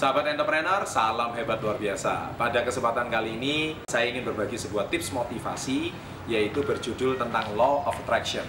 Sahabat 0.00 0.32
entrepreneur, 0.32 0.80
salam 0.88 1.36
hebat 1.36 1.60
luar 1.60 1.76
biasa. 1.76 2.32
Pada 2.40 2.64
kesempatan 2.64 3.12
kali 3.12 3.36
ini, 3.36 3.76
saya 3.84 4.08
ingin 4.08 4.24
berbagi 4.24 4.56
sebuah 4.56 4.88
tips 4.88 5.12
motivasi, 5.12 5.92
yaitu 6.24 6.64
berjudul 6.64 7.20
tentang 7.20 7.52
Law 7.52 7.84
of 7.84 7.92
Attraction. 8.00 8.48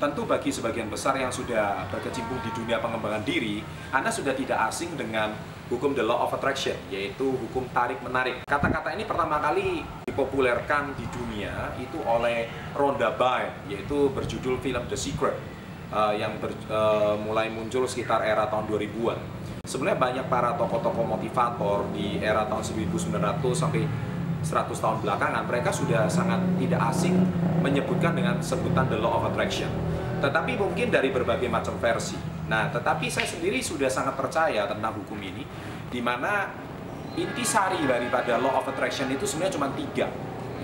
Tentu 0.00 0.24
bagi 0.24 0.48
sebagian 0.48 0.88
besar 0.88 1.20
yang 1.20 1.28
sudah 1.28 1.84
berkecimpung 1.92 2.40
di 2.40 2.48
dunia 2.56 2.80
pengembangan 2.80 3.20
diri, 3.28 3.60
Anda 3.92 4.08
sudah 4.08 4.32
tidak 4.32 4.56
asing 4.72 4.96
dengan 4.96 5.36
hukum 5.68 5.92
the 5.92 6.00
law 6.00 6.24
of 6.24 6.32
attraction, 6.32 6.80
yaitu 6.88 7.28
hukum 7.28 7.68
tarik-menarik. 7.76 8.48
Kata-kata 8.48 8.96
ini 8.96 9.04
pertama 9.04 9.36
kali 9.36 9.84
dipopulerkan 10.08 10.96
di 10.96 11.04
dunia 11.12 11.76
itu 11.76 12.00
oleh 12.08 12.48
Rhonda 12.72 13.12
Byrne, 13.12 13.68
yaitu 13.68 14.08
berjudul 14.16 14.64
film 14.64 14.88
The 14.88 14.96
Secret, 14.96 15.36
uh, 15.92 16.16
yang 16.16 16.40
ber, 16.40 16.56
uh, 16.72 17.20
mulai 17.20 17.52
muncul 17.52 17.84
sekitar 17.84 18.24
era 18.24 18.48
tahun 18.48 18.64
2000-an. 18.64 19.35
Sebenarnya 19.76 20.00
banyak 20.00 20.26
para 20.32 20.56
tokoh-tokoh 20.56 21.04
motivator 21.04 21.84
di 21.92 22.16
era 22.24 22.48
tahun 22.48 22.64
1900 22.64 23.12
sampai 23.52 23.84
100 24.40 24.72
tahun 24.72 25.04
belakangan, 25.04 25.44
mereka 25.44 25.68
sudah 25.68 26.08
sangat 26.08 26.40
tidak 26.56 26.80
asing 26.96 27.12
menyebutkan 27.60 28.16
dengan 28.16 28.40
sebutan 28.40 28.88
the 28.88 28.96
law 28.96 29.20
of 29.20 29.28
attraction. 29.28 29.68
Tetapi 30.24 30.56
mungkin 30.56 30.88
dari 30.88 31.12
berbagai 31.12 31.52
macam 31.52 31.76
versi. 31.76 32.16
Nah, 32.48 32.72
tetapi 32.72 33.12
saya 33.12 33.28
sendiri 33.28 33.60
sudah 33.60 33.92
sangat 33.92 34.16
percaya 34.16 34.64
tentang 34.64 34.96
hukum 34.96 35.20
ini, 35.20 35.44
di 35.92 36.00
mana 36.00 36.56
intisari 37.12 37.84
daripada 37.84 38.40
law 38.40 38.64
of 38.64 38.72
attraction 38.72 39.12
itu 39.12 39.28
sebenarnya 39.28 39.60
cuma 39.60 39.68
tiga. 39.76 40.08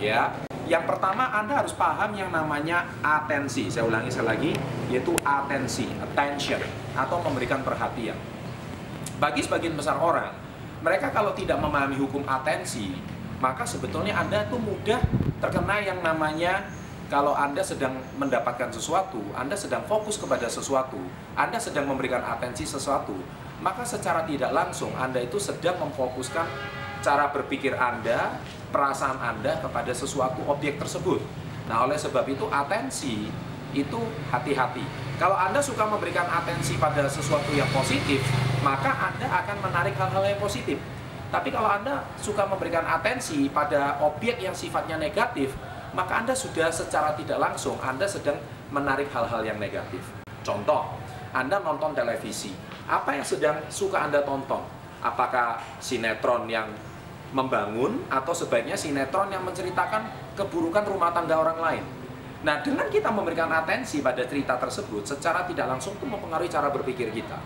Ya, 0.01 0.41
yang 0.65 0.89
pertama 0.89 1.37
Anda 1.37 1.61
harus 1.61 1.77
paham 1.77 2.17
yang 2.17 2.33
namanya 2.33 2.89
atensi. 3.05 3.69
Saya 3.69 3.85
ulangi 3.85 4.09
sekali 4.09 4.29
lagi, 4.33 4.53
yaitu 4.89 5.13
atensi, 5.21 5.85
attention, 6.01 6.65
atau 6.97 7.21
memberikan 7.21 7.61
perhatian. 7.61 8.17
Bagi 9.23 9.39
sebagian 9.39 9.79
besar 9.79 10.03
orang, 10.03 10.35
mereka 10.83 11.15
kalau 11.15 11.31
tidak 11.31 11.55
memahami 11.63 11.95
hukum 11.95 12.27
atensi, 12.27 12.91
maka 13.39 13.63
sebetulnya 13.63 14.19
Anda 14.19 14.51
tuh 14.51 14.59
mudah 14.59 14.99
terkena 15.39 15.79
yang 15.79 16.03
namanya 16.03 16.67
kalau 17.07 17.31
Anda 17.31 17.63
sedang 17.63 18.03
mendapatkan 18.19 18.75
sesuatu, 18.75 19.23
Anda 19.39 19.55
sedang 19.55 19.87
fokus 19.87 20.19
kepada 20.19 20.51
sesuatu, 20.51 20.99
Anda 21.39 21.63
sedang 21.63 21.87
memberikan 21.87 22.19
atensi 22.19 22.67
sesuatu, 22.67 23.15
maka 23.63 23.87
secara 23.87 24.27
tidak 24.27 24.51
langsung 24.51 24.91
Anda 24.99 25.23
itu 25.23 25.39
sedang 25.39 25.79
memfokuskan 25.79 26.51
cara 27.07 27.31
berpikir 27.31 27.79
Anda, 27.79 28.43
perasaan 28.75 29.23
Anda 29.23 29.63
kepada 29.63 29.95
sesuatu 29.95 30.43
objek 30.51 30.83
tersebut. 30.83 31.23
Nah, 31.71 31.87
oleh 31.87 31.95
sebab 31.95 32.27
itu 32.27 32.51
atensi 32.51 33.31
itu 33.71 34.01
hati-hati. 34.35 34.83
Kalau 35.23 35.39
Anda 35.39 35.63
suka 35.63 35.87
memberikan 35.87 36.27
atensi 36.27 36.75
pada 36.75 37.07
sesuatu 37.07 37.55
yang 37.55 37.71
positif, 37.71 38.19
maka 38.63 39.11
Anda 39.11 39.27
akan 39.27 39.57
menarik 39.59 39.95
hal-hal 39.99 40.23
yang 40.23 40.39
positif. 40.39 40.79
Tapi 41.35 41.51
kalau 41.51 41.67
Anda 41.67 42.07
suka 42.15 42.47
memberikan 42.47 42.87
atensi 42.87 43.51
pada 43.51 43.99
objek 43.99 44.39
yang 44.39 44.55
sifatnya 44.55 44.97
negatif, 44.97 45.53
maka 45.93 46.23
Anda 46.23 46.33
sudah 46.33 46.71
secara 46.71 47.13
tidak 47.19 47.43
langsung 47.43 47.77
Anda 47.83 48.07
sedang 48.07 48.39
menarik 48.71 49.11
hal-hal 49.11 49.43
yang 49.43 49.59
negatif. 49.59 50.01
Contoh, 50.47 50.95
Anda 51.35 51.59
nonton 51.59 51.93
televisi. 51.93 52.55
Apa 52.87 53.19
yang 53.19 53.27
sedang 53.27 53.59
suka 53.67 54.07
Anda 54.07 54.23
tonton? 54.23 54.63
Apakah 55.03 55.59
sinetron 55.83 56.47
yang 56.47 56.71
membangun 57.35 58.07
atau 58.13 58.31
sebaiknya 58.37 58.79
sinetron 58.79 59.33
yang 59.33 59.43
menceritakan 59.43 60.07
keburukan 60.39 60.87
rumah 60.87 61.11
tangga 61.11 61.35
orang 61.35 61.59
lain? 61.59 61.85
Nah, 62.43 62.59
dengan 62.59 62.91
kita 62.91 63.09
memberikan 63.09 63.49
atensi 63.51 64.03
pada 64.03 64.23
cerita 64.27 64.59
tersebut, 64.59 65.07
secara 65.07 65.47
tidak 65.47 65.67
langsung 65.67 65.95
itu 65.95 66.07
mempengaruhi 66.07 66.51
cara 66.51 66.69
berpikir 66.75 67.15
kita. 67.15 67.39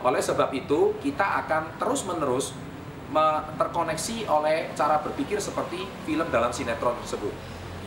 Oleh 0.00 0.24
sebab 0.24 0.48
itu, 0.56 0.96
kita 1.04 1.44
akan 1.44 1.76
terus-menerus 1.76 2.56
terkoneksi 3.58 4.30
oleh 4.30 4.70
cara 4.78 5.02
berpikir 5.02 5.42
seperti 5.42 5.82
film 6.06 6.26
dalam 6.30 6.54
sinetron 6.54 6.94
tersebut 7.02 7.34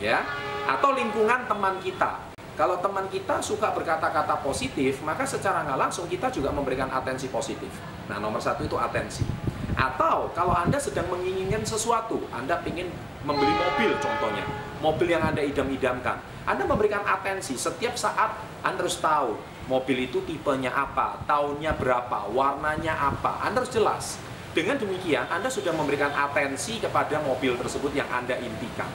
ya. 0.03 0.19
Atau 0.67 0.95
lingkungan 0.95 1.47
teman 1.47 1.79
kita. 1.79 2.31
Kalau 2.53 2.77
teman 2.83 3.09
kita 3.09 3.41
suka 3.41 3.73
berkata-kata 3.73 4.45
positif 4.45 5.01
maka 5.01 5.25
secara 5.25 5.65
nggak 5.65 5.79
langsung 5.89 6.05
kita 6.05 6.29
juga 6.29 6.53
memberikan 6.53 6.91
atensi 6.91 7.31
positif. 7.31 7.71
Nah 8.11 8.21
nomor 8.21 8.43
satu 8.43 8.67
itu 8.67 8.77
atensi. 8.77 9.25
Atau 9.73 10.29
kalau 10.37 10.53
anda 10.53 10.77
sedang 10.77 11.09
menginginkan 11.09 11.65
sesuatu 11.65 12.21
anda 12.29 12.61
ingin 12.67 12.93
membeli 13.23 13.55
mobil 13.55 13.91
contohnya 14.03 14.43
mobil 14.83 15.07
yang 15.15 15.23
anda 15.23 15.39
idam-idamkan 15.39 16.19
anda 16.43 16.63
memberikan 16.67 17.01
atensi 17.07 17.55
setiap 17.55 17.95
saat 17.95 18.35
anda 18.61 18.83
harus 18.83 18.99
tahu 18.99 19.39
mobil 19.67 20.07
itu 20.07 20.19
tipenya 20.27 20.71
apa 20.75 21.23
tahunnya 21.23 21.75
berapa 21.79 22.29
warnanya 22.31 22.93
apa 22.95 23.43
anda 23.43 23.63
harus 23.63 23.71
jelas 23.71 24.19
dengan 24.53 24.77
demikian, 24.77 25.25
Anda 25.33 25.49
sudah 25.49 25.73
memberikan 25.73 26.13
atensi 26.13 26.77
kepada 26.77 27.17
mobil 27.25 27.57
tersebut 27.57 27.89
yang 27.97 28.05
Anda 28.13 28.37
impikan. 28.37 28.85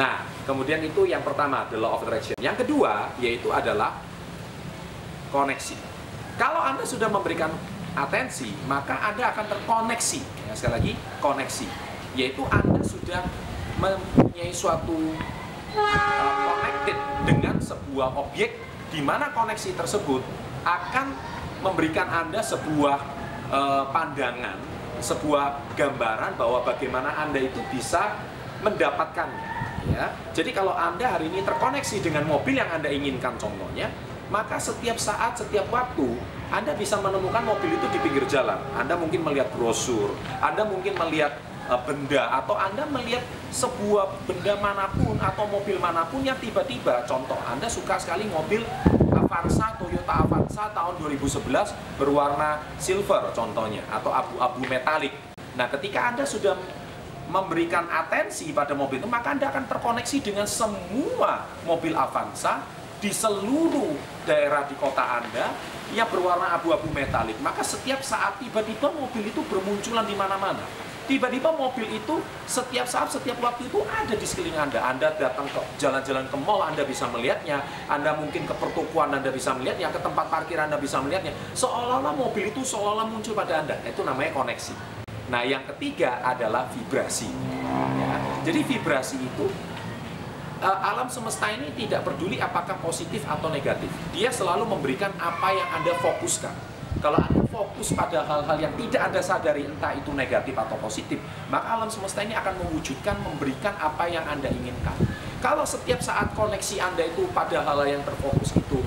Nah, 0.00 0.24
kemudian 0.48 0.80
itu 0.80 1.04
yang 1.04 1.20
pertama, 1.20 1.68
the 1.68 1.76
law 1.76 2.00
of 2.00 2.08
attraction. 2.08 2.32
Yang 2.40 2.64
kedua, 2.64 3.12
yaitu 3.20 3.52
adalah 3.52 4.00
koneksi. 5.28 5.76
Kalau 6.40 6.64
Anda 6.64 6.88
sudah 6.88 7.12
memberikan 7.12 7.52
atensi, 7.92 8.48
maka 8.64 8.96
Anda 9.12 9.36
akan 9.36 9.44
terkoneksi. 9.52 10.48
Ya, 10.48 10.52
sekali 10.56 10.72
lagi, 10.80 10.92
koneksi. 11.20 11.68
Yaitu 12.16 12.40
Anda 12.48 12.80
sudah 12.80 13.20
mempunyai 13.76 14.48
suatu 14.56 15.12
uh, 15.76 16.32
connected 16.40 16.96
dengan 17.28 17.60
sebuah 17.60 18.16
objek 18.16 18.56
di 18.90 19.00
mana 19.02 19.30
koneksi 19.34 19.74
tersebut 19.74 20.22
akan 20.66 21.06
memberikan 21.62 22.06
Anda 22.06 22.42
sebuah 22.42 22.96
uh, 23.50 23.84
pandangan 23.90 24.76
sebuah 25.00 25.76
gambaran 25.76 26.40
bahwa 26.40 26.64
bagaimana 26.64 27.12
Anda 27.20 27.44
itu 27.44 27.60
bisa 27.72 28.16
mendapatkannya. 28.64 29.48
Ya. 29.92 30.10
Jadi 30.32 30.50
kalau 30.50 30.74
Anda 30.74 31.16
hari 31.16 31.30
ini 31.30 31.44
terkoneksi 31.44 32.02
dengan 32.02 32.26
mobil 32.26 32.58
yang 32.58 32.70
Anda 32.72 32.90
inginkan 32.90 33.36
contohnya, 33.38 33.92
maka 34.32 34.58
setiap 34.58 34.98
saat, 34.98 35.38
setiap 35.38 35.68
waktu 35.70 36.16
Anda 36.50 36.74
bisa 36.74 36.98
menemukan 36.98 37.44
mobil 37.44 37.76
itu 37.76 37.86
di 37.92 37.98
pinggir 38.02 38.24
jalan. 38.26 38.58
Anda 38.74 38.98
mungkin 38.98 39.22
melihat 39.22 39.52
brosur, 39.54 40.16
Anda 40.42 40.66
mungkin 40.66 40.96
melihat 40.96 41.38
benda 41.74 42.30
atau 42.30 42.54
Anda 42.54 42.86
melihat 42.86 43.26
sebuah 43.50 44.26
benda 44.28 44.54
mana 44.62 44.86
pun 44.94 45.18
atau 45.18 45.44
mobil 45.50 45.76
mana 45.82 46.06
pun 46.06 46.22
yang 46.22 46.38
tiba-tiba 46.38 47.02
contoh 47.04 47.36
Anda 47.50 47.66
suka 47.66 47.98
sekali 47.98 48.30
mobil 48.30 48.62
Avanza, 49.16 49.74
Toyota 49.74 50.22
Avanza 50.22 50.70
tahun 50.70 51.02
2011 51.02 51.98
berwarna 51.98 52.62
silver 52.78 53.34
contohnya 53.34 53.82
atau 53.90 54.14
abu-abu 54.14 54.62
metalik. 54.70 55.10
Nah, 55.58 55.66
ketika 55.66 56.14
Anda 56.14 56.22
sudah 56.22 56.54
memberikan 57.26 57.90
atensi 57.90 58.54
pada 58.54 58.76
mobil 58.78 59.02
itu, 59.02 59.10
maka 59.10 59.34
Anda 59.34 59.50
akan 59.50 59.66
terkoneksi 59.66 60.18
dengan 60.22 60.46
semua 60.46 61.42
mobil 61.66 61.98
Avanza 61.98 62.62
di 63.02 63.10
seluruh 63.10 63.98
daerah 64.24 64.62
di 64.70 64.78
kota 64.78 65.02
Anda 65.02 65.50
yang 65.90 66.06
berwarna 66.06 66.54
abu-abu 66.54 66.86
metalik. 66.94 67.34
Maka 67.42 67.66
setiap 67.66 68.06
saat 68.06 68.38
tiba-tiba 68.38 68.94
mobil 68.94 69.26
itu 69.26 69.42
bermunculan 69.50 70.06
di 70.06 70.14
mana-mana 70.14 70.85
tiba-tiba 71.06 71.54
mobil 71.54 71.86
itu 71.88 72.20
setiap 72.44 72.84
saat, 72.84 73.08
setiap 73.08 73.38
waktu 73.38 73.70
itu 73.70 73.80
ada 73.86 74.14
di 74.14 74.26
sekeliling 74.26 74.58
Anda. 74.58 74.82
Anda 74.82 75.14
datang 75.14 75.46
ke 75.48 75.58
jalan-jalan 75.78 76.26
ke 76.28 76.36
mall, 76.36 76.60
Anda 76.66 76.82
bisa 76.82 77.06
melihatnya. 77.08 77.62
Anda 77.86 78.18
mungkin 78.18 78.44
ke 78.44 78.54
pertokoan, 78.58 79.14
Anda 79.14 79.30
bisa 79.30 79.54
melihatnya. 79.54 79.94
Ke 79.94 80.02
tempat 80.02 80.26
parkir, 80.28 80.58
Anda 80.58 80.76
bisa 80.76 81.00
melihatnya. 81.00 81.32
Seolah-olah 81.54 82.12
mobil 82.12 82.50
itu 82.50 82.60
seolah-olah 82.66 83.06
muncul 83.08 83.32
pada 83.32 83.64
Anda. 83.64 83.78
Itu 83.86 84.02
namanya 84.02 84.34
koneksi. 84.36 84.74
Nah, 85.26 85.42
yang 85.42 85.66
ketiga 85.74 86.22
adalah 86.22 86.70
vibrasi. 86.70 87.26
Ya. 87.98 88.14
Jadi 88.46 88.60
vibrasi 88.62 89.18
itu 89.18 89.50
uh, 90.62 90.78
alam 90.86 91.10
semesta 91.10 91.50
ini 91.50 91.74
tidak 91.74 92.06
peduli 92.06 92.38
apakah 92.38 92.78
positif 92.78 93.26
atau 93.26 93.50
negatif. 93.50 93.90
Dia 94.14 94.30
selalu 94.30 94.68
memberikan 94.68 95.10
apa 95.18 95.50
yang 95.50 95.68
Anda 95.82 95.92
fokuskan. 95.98 96.75
Kalau 96.96 97.20
Anda 97.20 97.44
fokus 97.52 97.92
pada 97.92 98.24
hal-hal 98.24 98.56
yang 98.56 98.72
tidak 98.76 99.12
Anda 99.12 99.20
sadari, 99.20 99.68
entah 99.68 99.92
itu 99.92 100.10
negatif 100.16 100.56
atau 100.56 100.76
positif, 100.80 101.20
maka 101.52 101.76
alam 101.76 101.88
semesta 101.92 102.24
ini 102.24 102.32
akan 102.32 102.56
mewujudkan, 102.64 103.20
memberikan 103.20 103.76
apa 103.76 104.08
yang 104.08 104.24
Anda 104.24 104.48
inginkan. 104.48 104.96
Kalau 105.44 105.68
setiap 105.68 106.00
saat 106.00 106.32
koneksi 106.32 106.80
Anda 106.80 107.04
itu 107.04 107.28
pada 107.36 107.60
-hal 107.60 107.84
yang 107.84 108.00
terfokus 108.00 108.56
itu, 108.56 108.80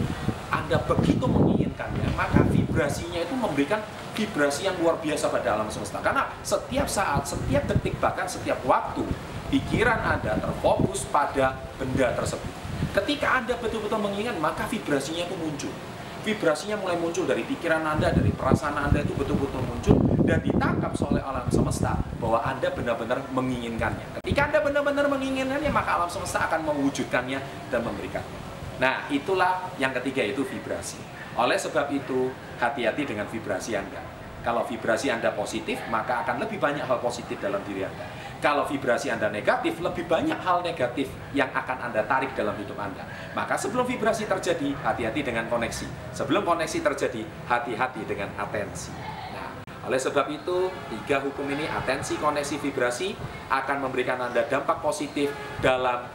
Anda 0.50 0.82
begitu 0.82 1.30
menginginkannya, 1.30 2.10
maka 2.18 2.42
vibrasinya 2.50 3.22
itu 3.22 3.36
memberikan 3.38 3.86
vibrasi 4.18 4.66
yang 4.66 4.76
luar 4.82 4.98
biasa 4.98 5.30
pada 5.30 5.56
alam 5.56 5.70
semesta. 5.70 6.02
Karena 6.02 6.34
setiap 6.42 6.90
saat, 6.90 7.24
setiap 7.30 7.70
detik, 7.70 7.96
bahkan 8.02 8.26
setiap 8.26 8.58
waktu, 8.66 9.06
pikiran 9.54 10.02
Anda 10.18 10.42
terfokus 10.42 11.06
pada 11.08 11.62
benda 11.78 12.12
tersebut. 12.18 12.52
Ketika 12.90 13.38
Anda 13.40 13.54
betul-betul 13.62 14.02
menginginkan, 14.02 14.42
maka 14.42 14.66
vibrasinya 14.66 15.30
itu 15.30 15.38
muncul 15.38 15.74
vibrasinya 16.24 16.78
mulai 16.80 17.00
muncul 17.00 17.24
dari 17.24 17.44
pikiran 17.48 17.84
Anda, 17.86 18.12
dari 18.12 18.32
perasaan 18.34 18.76
Anda 18.76 19.04
itu 19.04 19.16
betul-betul 19.16 19.62
muncul 19.64 19.96
dan 20.28 20.44
ditangkap 20.46 20.94
oleh 21.10 21.22
alam 21.24 21.48
semesta 21.50 21.98
bahwa 22.22 22.44
Anda 22.46 22.70
benar-benar 22.70 23.20
menginginkannya. 23.34 24.22
Ketika 24.22 24.42
Anda 24.52 24.60
benar-benar 24.62 25.06
menginginkannya, 25.10 25.72
maka 25.72 25.98
alam 25.98 26.10
semesta 26.12 26.46
akan 26.46 26.70
mewujudkannya 26.70 27.40
dan 27.74 27.82
memberikannya. 27.82 28.40
Nah, 28.80 29.10
itulah 29.12 29.74
yang 29.76 29.92
ketiga 29.98 30.24
itu 30.24 30.46
vibrasi. 30.46 31.00
Oleh 31.36 31.60
sebab 31.60 31.92
itu, 31.92 32.32
hati-hati 32.60 33.04
dengan 33.08 33.28
vibrasi 33.28 33.76
Anda. 33.76 34.19
Kalau 34.50 34.66
vibrasi 34.66 35.14
Anda 35.14 35.30
positif, 35.38 35.78
maka 35.94 36.26
akan 36.26 36.42
lebih 36.42 36.58
banyak 36.58 36.82
hal 36.82 36.98
positif 36.98 37.38
dalam 37.38 37.62
diri 37.70 37.86
Anda. 37.86 38.02
Kalau 38.42 38.66
vibrasi 38.66 39.14
Anda 39.14 39.30
negatif, 39.30 39.78
lebih 39.78 40.10
banyak 40.10 40.42
hal 40.42 40.66
negatif 40.66 41.06
yang 41.38 41.54
akan 41.54 41.86
Anda 41.86 42.02
tarik 42.10 42.34
dalam 42.34 42.58
hidup 42.58 42.74
Anda. 42.82 43.06
Maka 43.38 43.62
sebelum 43.62 43.86
vibrasi 43.86 44.26
terjadi, 44.26 44.74
hati-hati 44.82 45.22
dengan 45.22 45.46
koneksi. 45.54 46.18
Sebelum 46.18 46.42
koneksi 46.50 46.82
terjadi, 46.82 47.22
hati-hati 47.46 48.02
dengan 48.10 48.34
atensi. 48.42 48.90
Nah, 49.38 49.62
oleh 49.86 50.02
sebab 50.02 50.26
itu, 50.34 50.74
tiga 50.98 51.22
hukum 51.22 51.46
ini, 51.46 51.70
atensi, 51.70 52.18
koneksi, 52.18 52.58
vibrasi, 52.58 53.14
akan 53.54 53.86
memberikan 53.86 54.18
Anda 54.18 54.50
dampak 54.50 54.82
positif 54.82 55.30
dalam 55.62 56.10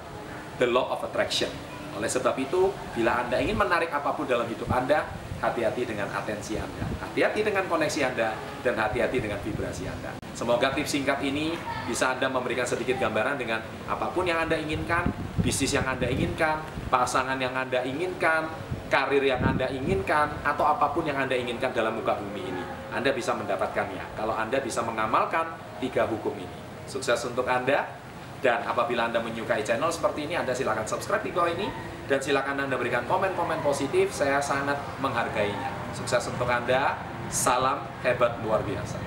the 0.58 0.66
law 0.66 0.90
of 0.90 1.06
attraction. 1.06 1.54
Oleh 1.94 2.10
sebab 2.10 2.34
itu, 2.42 2.74
bila 2.98 3.22
Anda 3.22 3.38
ingin 3.38 3.54
menarik 3.54 3.94
apa 3.94 4.10
pun 4.10 4.26
dalam 4.26 4.50
hidup 4.50 4.66
Anda, 4.74 5.06
hati-hati 5.50 5.84
dengan 5.84 6.08
atensi 6.08 6.56
Anda, 6.56 6.84
hati-hati 7.04 7.40
dengan 7.44 7.64
koneksi 7.68 8.00
Anda, 8.08 8.32
dan 8.64 8.74
hati-hati 8.78 9.18
dengan 9.20 9.38
vibrasi 9.44 9.84
Anda. 9.88 10.16
Semoga 10.34 10.74
tips 10.74 10.98
singkat 10.98 11.22
ini 11.22 11.54
bisa 11.86 12.10
Anda 12.16 12.26
memberikan 12.26 12.66
sedikit 12.66 12.98
gambaran 12.98 13.38
dengan 13.38 13.62
apa 13.86 14.10
pun 14.10 14.26
yang 14.26 14.42
Anda 14.42 14.58
inginkan, 14.58 15.12
bisnis 15.38 15.76
yang 15.76 15.86
Anda 15.86 16.10
inginkan, 16.10 16.64
pasangan 16.90 17.38
yang 17.38 17.54
Anda 17.54 17.86
inginkan, 17.86 18.50
karir 18.90 19.22
yang 19.22 19.42
Anda 19.44 19.70
inginkan, 19.70 20.42
atau 20.42 20.66
apa 20.66 20.90
pun 20.90 21.06
yang 21.06 21.20
Anda 21.20 21.38
inginkan 21.38 21.70
dalam 21.70 21.94
muka 21.94 22.18
bumi 22.18 22.42
ini. 22.50 22.64
Anda 22.94 23.10
bisa 23.10 23.34
mendapatkannya 23.34 24.18
kalau 24.18 24.34
Anda 24.34 24.62
bisa 24.62 24.82
mengamalkan 24.82 25.54
tiga 25.82 26.06
hukum 26.06 26.34
ini. 26.34 26.56
Sukses 26.86 27.18
untuk 27.26 27.46
Anda, 27.46 28.03
dan 28.44 28.60
apabila 28.68 29.08
Anda 29.08 29.24
menyukai 29.24 29.64
channel 29.64 29.88
seperti 29.88 30.28
ini, 30.28 30.36
Anda 30.36 30.52
silakan 30.52 30.84
subscribe 30.84 31.24
di 31.24 31.32
bawah 31.32 31.48
ini 31.48 31.64
dan 32.04 32.20
silakan 32.20 32.68
Anda 32.68 32.76
berikan 32.76 33.08
komen-komen 33.08 33.64
positif, 33.64 34.12
saya 34.12 34.36
sangat 34.44 34.76
menghargainya. 35.00 35.72
Sukses 35.96 36.28
untuk 36.28 36.44
Anda, 36.44 37.00
salam 37.32 37.88
hebat 38.04 38.44
luar 38.44 38.60
biasa. 38.60 39.00